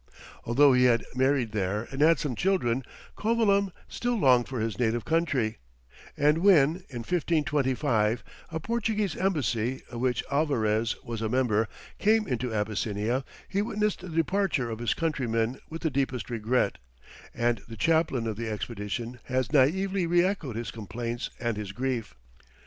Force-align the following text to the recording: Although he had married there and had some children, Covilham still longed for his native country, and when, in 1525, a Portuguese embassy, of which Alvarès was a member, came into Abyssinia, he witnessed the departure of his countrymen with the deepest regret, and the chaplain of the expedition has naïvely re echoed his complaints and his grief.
Although 0.45 0.73
he 0.73 0.85
had 0.85 1.05
married 1.13 1.51
there 1.51 1.83
and 1.91 2.01
had 2.01 2.17
some 2.17 2.35
children, 2.35 2.81
Covilham 3.15 3.71
still 3.87 4.15
longed 4.15 4.47
for 4.47 4.59
his 4.59 4.79
native 4.79 5.05
country, 5.05 5.59
and 6.17 6.39
when, 6.39 6.77
in 6.89 7.03
1525, 7.05 8.23
a 8.49 8.59
Portuguese 8.59 9.15
embassy, 9.15 9.83
of 9.91 9.99
which 10.01 10.23
Alvarès 10.31 10.95
was 11.05 11.21
a 11.21 11.29
member, 11.29 11.67
came 11.99 12.27
into 12.27 12.51
Abyssinia, 12.51 13.23
he 13.47 13.61
witnessed 13.61 13.99
the 14.01 14.09
departure 14.09 14.71
of 14.71 14.79
his 14.79 14.95
countrymen 14.95 15.59
with 15.69 15.83
the 15.83 15.91
deepest 15.91 16.31
regret, 16.31 16.79
and 17.31 17.61
the 17.67 17.77
chaplain 17.77 18.25
of 18.25 18.37
the 18.37 18.49
expedition 18.49 19.19
has 19.25 19.49
naïvely 19.49 20.09
re 20.09 20.25
echoed 20.25 20.55
his 20.55 20.71
complaints 20.71 21.29
and 21.39 21.57
his 21.57 21.71
grief. 21.73 22.15